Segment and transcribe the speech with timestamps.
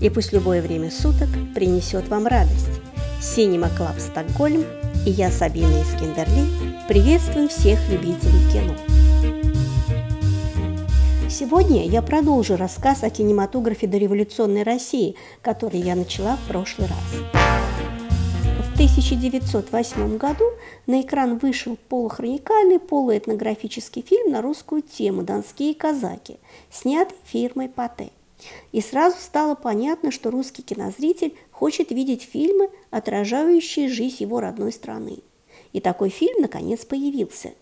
[0.00, 2.80] и пусть любое время суток принесет вам радость.
[3.20, 4.64] Cinema Club Стокгольм
[5.06, 6.46] и я, Сабина из Киндерли,
[6.88, 8.74] приветствуем всех любителей кино.
[11.28, 17.32] Сегодня я продолжу рассказ о кинематографе дореволюционной России, который я начала в прошлый раз.
[18.42, 20.44] В 1908 году
[20.86, 26.38] на экран вышел полухроникальный полуэтнографический фильм на русскую тему «Донские казаки»,
[26.70, 28.10] снятый фирмой Патэ.
[28.72, 35.18] И сразу стало понятно, что русский кинозритель хочет видеть фильмы, отражающие жизнь его родной страны.
[35.72, 37.52] И такой фильм, наконец, появился.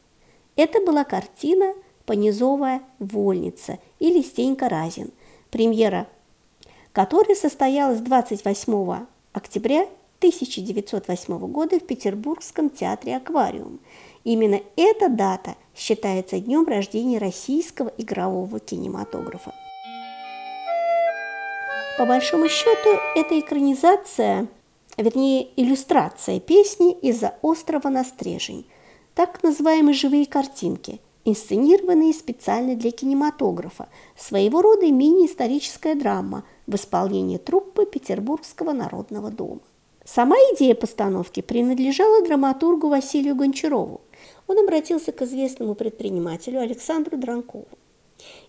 [0.56, 1.74] Это была картина
[2.06, 5.10] «Понизовая вольница» или «Стенька Разин»,
[5.51, 6.06] премьера
[6.98, 9.82] которой состоялась 28 октября
[10.18, 13.79] 1908 года в Петербургском театре «Аквариум».
[14.24, 19.54] Именно эта дата считается днем рождения российского игрового кинематографа.
[21.99, 24.46] По большому счету, это экранизация,
[24.96, 28.66] вернее, иллюстрация песни из-за острова на Стрежень,
[29.16, 37.85] так называемые живые картинки, инсценированные специально для кинематографа, своего рода мини-историческая драма в исполнении труппы
[37.85, 39.60] Петербургского народного дома.
[40.05, 44.02] Сама идея постановки принадлежала драматургу Василию Гончарову.
[44.46, 47.66] Он обратился к известному предпринимателю Александру Дранкову.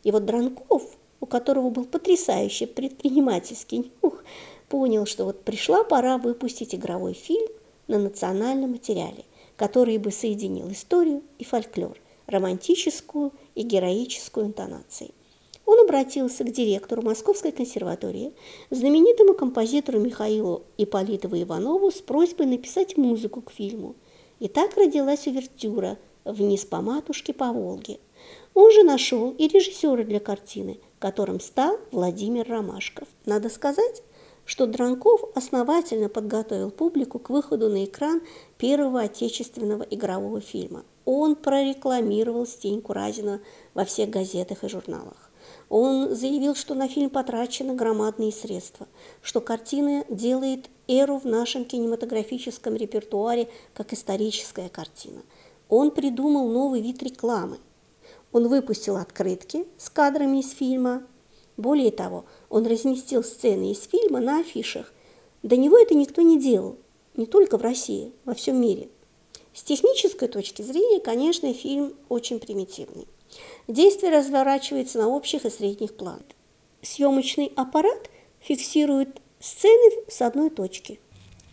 [0.03, 0.83] И вот Дранков–
[1.21, 4.23] у которого был потрясающий предпринимательский нюх,
[4.69, 7.47] понял, что вот пришла пора выпустить игровой фильм
[7.87, 9.25] на национальном материале,
[9.57, 11.97] который бы соединил историю и фольклор,
[12.27, 15.11] романтическую и героическую интонации.
[15.65, 18.33] Он обратился к директору Московской консерватории,
[18.71, 23.95] знаменитому композитору Михаилу Ипполитову Иванову с просьбой написать музыку к фильму.
[24.39, 27.99] И так родилась увертюра «Вниз по матушке по Волге».
[28.55, 33.07] Он же нашел и режиссера для картины– которым стал Владимир Ромашков.
[33.25, 34.03] Надо сказать,
[34.45, 38.21] что Дранков основательно подготовил публику к выходу на экран
[38.57, 40.83] первого отечественного игрового фильма.
[41.05, 43.41] Он прорекламировал Стеньку Разина
[43.73, 45.31] во всех газетах и журналах.
[45.69, 48.87] Он заявил, что на фильм потрачены громадные средства,
[49.21, 55.21] что картина делает эру в нашем кинематографическом репертуаре как историческая картина.
[55.69, 57.59] Он придумал новый вид рекламы–
[58.31, 61.03] он выпустил открытки с кадрами из фильма.
[61.57, 64.93] Более того, он разместил сцены из фильма на афишах.
[65.43, 66.77] До него это никто не делал,
[67.15, 68.89] не только в России, во всем мире.
[69.53, 73.07] С технической точки зрения, конечно, фильм очень примитивный.
[73.67, 76.23] Действие разворачивается на общих и средних планах.
[76.81, 78.09] Съемочный аппарат
[78.39, 80.99] фиксирует сцены с одной точки.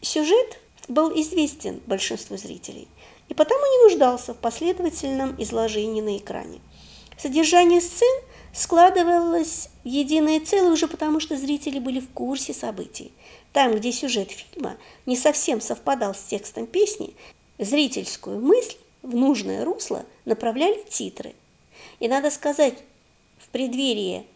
[0.03, 0.59] Сюжет
[0.89, 2.89] был известен большинству зрителей
[3.29, 6.61] и потому не нуждался в последовательном изложении на экране.
[7.17, 8.23] Содержание сцен
[8.53, 13.13] складывалось в единое целое уже потому, что зрители были в курсе событий.
[13.53, 14.77] Там, где сюжет фильма
[15.07, 17.15] не совсем совпадал с текстом песни,
[17.59, 21.35] зрительскую мысль в нужное русло направляли титры.
[22.01, 22.75] И надо сказать,
[23.39, 24.27] в преддверии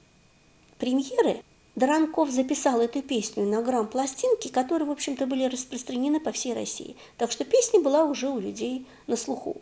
[0.78, 1.42] премьеры
[1.80, 6.94] Доранков записал эту песню на грамм-пластинки, которые, в общем-то, были распространены по всей России.
[7.16, 9.56] Так что песня была уже у людей на слуху.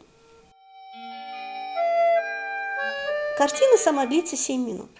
[3.38, 4.90] Картина сама длится 7 минут.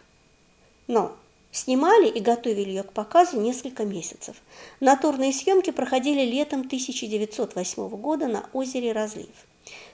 [0.86, 1.16] Но
[1.50, 4.36] снимали и готовили ее к показу несколько месяцев.
[4.78, 9.26] Натурные съемки проходили летом 1908 года на озере Разлив.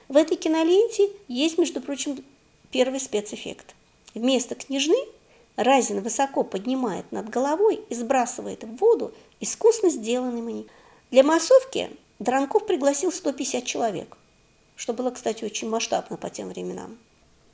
[0.09, 2.23] В этой киноленте есть, между прочим,
[2.69, 3.73] первый спецэффект.
[4.13, 4.95] Вместо княжны
[5.55, 10.67] Разин высоко поднимает над головой и сбрасывает в воду искусно сделанный маник.
[11.11, 14.17] Для массовки Дранков пригласил 150 человек,
[14.75, 16.97] что было, кстати, очень масштабно по тем временам.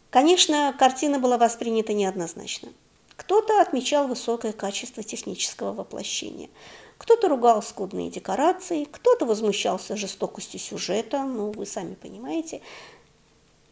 [0.09, 2.69] Конечно, картина была воспринята неоднозначно.
[3.16, 6.50] Кто-то отмечал высокое качество технического воплощения,
[6.97, 12.62] кто-то ругал скудные декорации, кто-то возмущался жестокостью сюжета, ну, вы сами понимаете,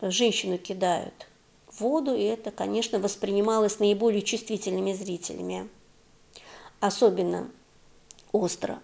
[0.01, 1.28] женщину кидают
[1.79, 5.69] воду, и это, конечно, воспринималось наиболее чувствительными зрителями.
[6.79, 7.49] Особенно
[8.31, 8.79] остро.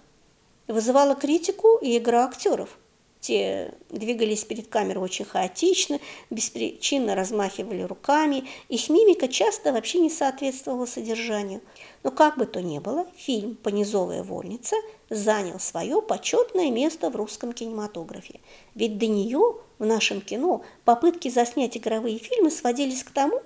[0.68, 2.78] Вызывала критику и игра актеров.
[3.26, 6.00] Те двигались перед камерой очень хаотично,
[6.30, 11.62] беспричинно размахивали руками, их мимика часто вообще не соответствовала содержанию.
[12.04, 14.76] Но как бы то ни было, фильм «Понизовая вольница»
[15.10, 18.42] занял свое почетное место в русском кинематографе.
[18.76, 23.42] Ведь до нее в нашем кино попытки заснять игровые фильмы сводились к тому,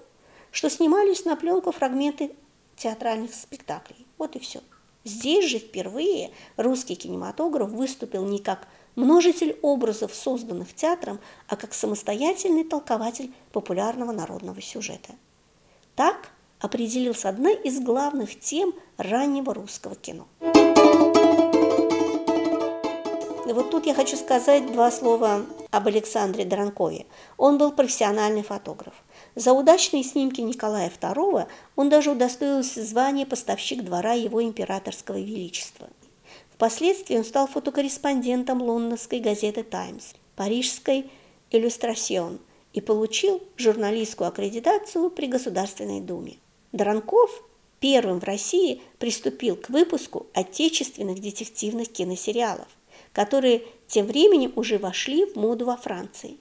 [0.51, 2.31] что снимались на пленку фрагменты
[2.75, 4.05] театральных спектаклей.
[4.17, 4.59] Вот и все.
[5.05, 12.63] Здесь же впервые русский кинематограф выступил не как множитель образов, созданных театром, а как самостоятельный
[12.63, 15.13] толкователь популярного народного сюжета.
[15.95, 20.27] Так определил с одной из главных тем раннего русского кино.
[23.51, 27.07] Вот тут я хочу сказать два слова об Александре Дранкове.
[27.35, 28.93] Он был профессиональный фотограф.
[29.35, 35.89] За удачные снимки Николая II он даже удостоился звания поставщик двора его императорского величества.
[36.59, 41.09] Впоследствии он стал фотокорреспондентом лондонской газеты «Таймс», парижской
[41.51, 42.37] «Иллюстрасьон»
[42.73, 46.35] и получил журналистскую аккредитацию при Государственной Думе.
[46.73, 47.31] Дранков
[47.79, 52.67] первым в России приступил к выпуску отечественных детективных киносериалов
[53.13, 56.37] которые тем временем уже вошли в моду во Франции.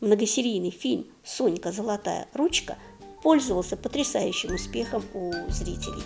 [0.00, 1.72] многосерийный фильм «Сонька.
[1.72, 2.76] Золотая ручка»
[3.26, 6.04] пользовался потрясающим успехом у зрителей.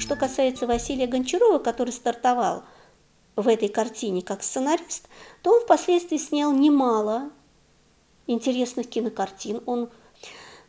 [0.00, 2.64] Что касается Василия Гончарова, который стартовал
[3.36, 5.08] в этой картине как сценарист,
[5.42, 7.30] то он впоследствии снял немало
[8.26, 9.62] интересных кинокартин.
[9.66, 9.88] Он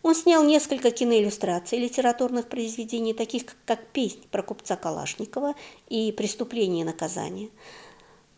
[0.04, 5.56] он снял несколько киноиллюстраций литературных произведений, таких как «Песнь про купца Калашникова»
[5.90, 7.50] и «Преступление и наказание».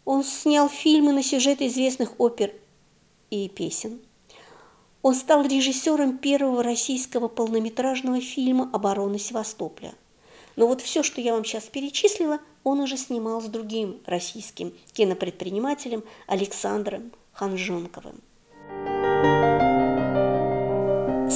[0.06, 2.54] Он снял фильмы на сюжеты известных опер
[3.30, 4.00] и песен.
[5.04, 9.94] Он стал режиссером первого российского полнометражного фильма «Оборона Севастополя».
[10.56, 16.04] Но вот все, что я вам сейчас перечислила, он уже снимал с другим российским кинопредпринимателем
[16.26, 18.22] Александром Ханжонковым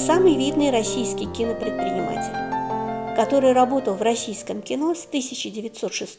[0.08, 6.18] самый видный российский кинопредприниматель, который работал в российском кино с 1906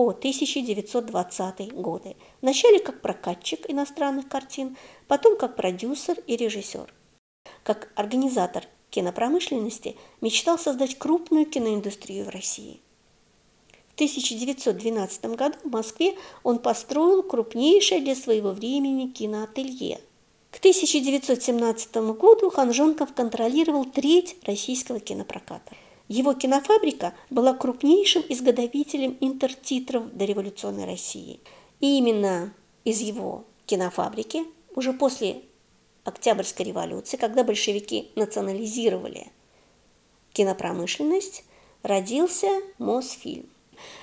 [0.00, 2.16] по 1920 годы.
[2.40, 6.90] Вначале как прокатчик иностранных картин, потом как продюсер и режиссер.
[7.64, 12.80] Как организатор кинопромышленности мечтал создать крупную киноиндустрию в России.
[13.90, 20.00] В 1912 году в Москве он построил крупнейшее для своего времени киноателье–
[20.50, 25.76] к 1917 году Ханжонков контролировал треть российского кинопроката.
[26.10, 31.38] Его кинофабрика была крупнейшим изготовителем интертитров дореволюционной России.
[31.78, 32.52] И именно
[32.84, 34.42] из его кинофабрики
[34.74, 35.42] уже после
[36.02, 39.28] Октябрьской революции, когда большевики национализировали
[40.32, 41.44] кинопромышленность,
[41.84, 42.48] родился
[42.78, 43.48] Мосфильм.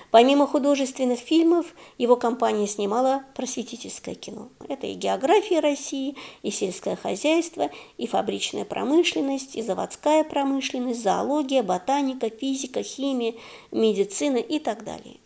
[0.10, 1.66] Помимо художественных фильмов,
[1.98, 4.50] его компания снимала просветительское кино.
[4.70, 12.30] Это и география России, и сельское хозяйство, и фабричная промышленность, и заводская промышленность, зоология, ботаника,
[12.30, 13.34] физика, химия,
[13.72, 15.18] медицина и так далее.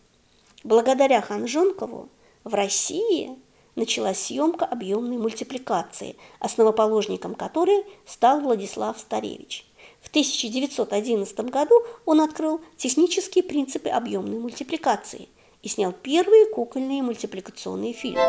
[0.64, 2.08] Благодаря Ханжонкову
[2.42, 3.38] в России
[3.76, 9.64] началась съемка объемной мультипликации, основоположником которой стал Владислав Старевич–
[10.02, 15.28] в 1911 году он открыл технические принципы объемной мультипликации
[15.62, 18.20] и снял первые кукольные мультипликационные фильмы.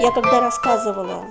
[0.00, 1.26] Я когда рассказывала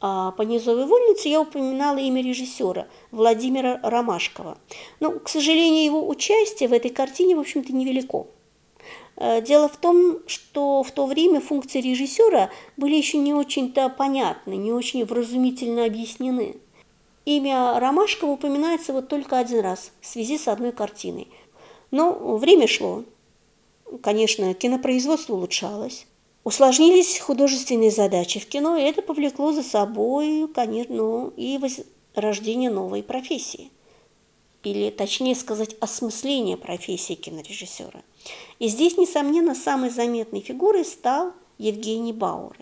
[0.00, 4.58] о Понизовой вольнице, я упоминала имя режиссера Владимира Ромашкова.
[4.98, 8.26] Но, к сожалению, его участие в этой картине, в общем-то, невелико.
[9.16, 14.56] Э, дело в том, что в то время функции режиссера были еще не очень-то понятны,
[14.56, 16.56] не очень вразумительно объяснены.
[17.24, 21.28] Имя Ромашкова упоминается вот только один раз в связи с одной картиной.
[21.90, 23.04] Но время шло.
[24.02, 26.06] Конечно, кинопроизводство улучшалось.
[26.44, 31.60] Усложнились художественные задачи в кино, и это повлекло за собой, конечно, ну, и
[32.14, 33.70] рождение новой профессии.
[34.62, 38.02] Или, точнее сказать, осмысление профессии кинорежиссера.
[38.58, 42.56] И здесь, несомненно, самой заметной фигурой стал Евгений Бауэр.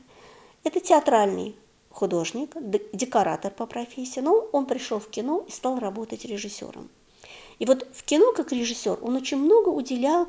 [0.64, 1.54] Это театральный
[1.90, 2.54] художник,
[2.92, 6.88] декоратор по профессии, но он пришел в кино и стал работать режиссером.
[7.58, 10.28] И вот в кино как режиссер он очень много уделял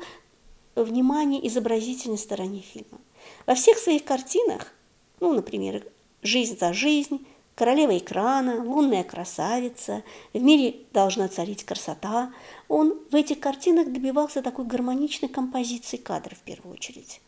[0.74, 2.98] внимания изобразительной стороне фильма.
[3.46, 4.72] Во всех своих картинах,
[5.20, 5.84] ну, например,
[6.22, 10.02] «Жизнь за жизнь», «Королева экрана», «Лунная красавица»,
[10.32, 12.32] «В мире должна царить красота»,
[12.68, 17.20] он в этих картинах добивался такой гармоничной композиции кадров в первую очередь.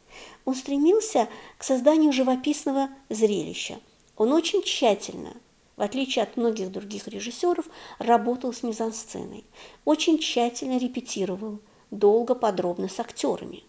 [0.45, 3.79] Он стремился к созданию живописного зрелища–
[4.17, 5.35] он очень тщательно,
[5.77, 7.67] в отличие от многих других режиссеров,
[7.99, 9.45] работал с мизансценой,
[9.85, 11.59] очень тщательно репетировал,
[11.91, 13.65] долго, подробно с актерами.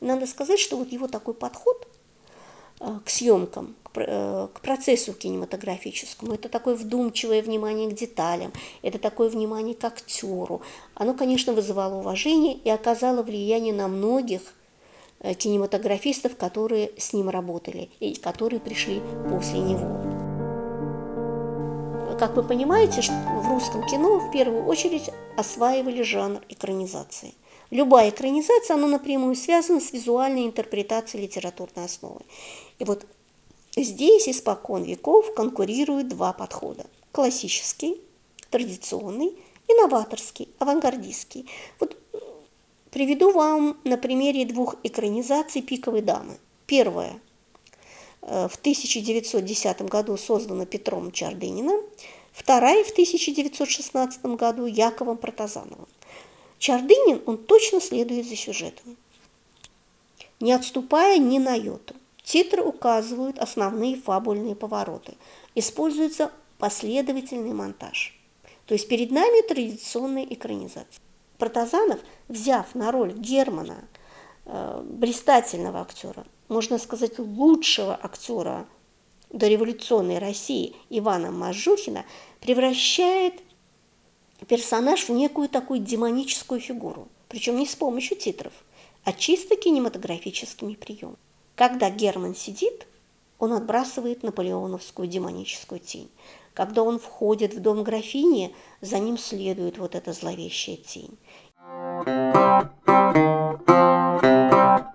[0.00, 1.88] Надо сказать, что вот его такой подход
[2.80, 6.34] э, к съемкам, э, к процессу кинематографическому.
[6.34, 8.52] Это такое вдумчивое внимание к деталям,
[8.82, 10.60] это такое внимание к актеру.
[10.94, 14.42] Оно, конечно, вызывало уважение и оказало влияние на многих
[15.34, 20.16] кинематографистов, которые с ним работали и которые пришли после него.
[22.18, 27.34] Как вы понимаете, в русском кино в первую очередь осваивали жанр экранизации.
[27.70, 32.20] Любая экранизация, она напрямую связана с визуальной интерпретацией литературной основы.
[32.78, 33.04] И вот
[33.76, 36.86] здесь испокон веков конкурируют два подхода.
[37.12, 38.00] Классический,
[38.50, 39.36] традиционный
[39.68, 41.46] и новаторский, авангардистский.
[41.80, 41.98] Вот
[42.96, 46.38] приведу вам на примере двух экранизаций «Пиковой дамы».
[46.66, 47.20] Первая
[48.22, 51.78] э, в 1910 году создана Петром Чардыниным,
[52.32, 55.86] вторая в 1916 году Яковом Протазановым.
[56.58, 58.96] Чардынин, он точно следует за сюжетом,
[60.40, 61.94] не отступая ни на йоту.
[62.24, 65.18] Титры указывают основные фабульные повороты.
[65.54, 68.18] Используется последовательный монтаж.
[68.64, 71.05] То есть перед нами традиционная экранизация.
[71.38, 73.84] Протазанов, взяв на роль Германа,
[74.44, 78.66] э, блистательного актера, можно сказать, лучшего актера
[79.30, 82.04] дореволюционной России Ивана Мажухина,
[82.40, 83.34] превращает
[84.48, 88.52] персонаж в некую такую демоническую фигуру, причем не с помощью титров,
[89.04, 91.18] а чисто кинематографическими приемами.
[91.54, 92.86] Когда Герман сидит,
[93.38, 96.10] он отбрасывает наполеоновскую демоническую тень.
[96.56, 101.18] Когда он входит в дом графини, за ним следует вот эта зловещая тень.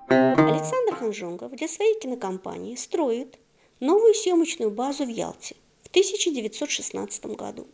[0.10, 3.38] Александр Ханжонгов для своей кинокомпании строит
[3.80, 7.68] новую съемочную базу в Ялте в 1916 году.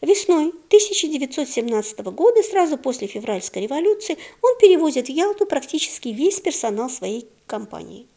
[0.00, 7.28] Весной 1917 года, сразу после февральской революции, он перевозит в Ялту практически весь персонал своей
[7.46, 8.08] компании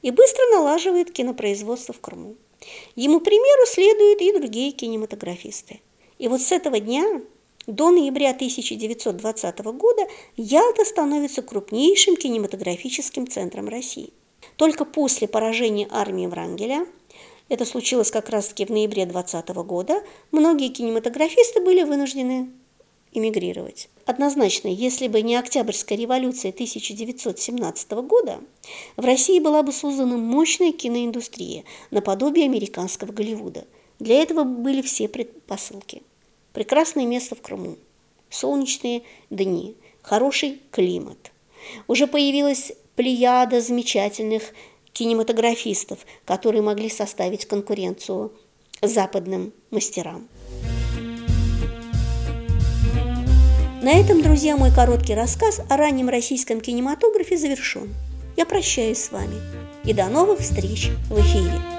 [0.00, 2.36] и быстро налаживает кинопроизводство в Крыму.
[2.94, 5.80] Ему примеру следуют и другие кинематографисты.
[6.18, 7.22] И вот с этого дня
[7.66, 10.06] до ноября 1920 года
[10.36, 14.12] Ялта становится крупнейшим кинематографическим центром России.
[14.56, 16.86] Только после поражения армии Врангеля
[17.48, 22.50] это случилось как раз-таки в ноябре 2020 года, многие кинематографисты были вынуждены
[23.12, 23.88] эмигрировать.
[24.04, 28.40] Однозначно, если бы не Октябрьская революция 1917 года,
[28.96, 33.66] в России была бы создана мощная киноиндустрия, наподобие американского Голливуда.
[33.98, 36.02] Для этого были все предпосылки.
[36.52, 37.76] Прекрасное место в Крыму,
[38.30, 41.32] солнечные дни, хороший климат.
[41.88, 44.54] Уже появилась плеяда замечательных
[44.92, 48.32] кинематографистов, которые могли составить конкуренцию
[48.82, 50.28] западным мастерам.
[53.86, 57.94] На этом, друзья, мой короткий рассказ о раннем российском кинематографе завершен.
[58.36, 59.36] Я прощаюсь с вами
[59.84, 61.75] и до новых встреч в эфире.